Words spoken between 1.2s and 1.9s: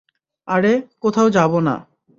যাবো না!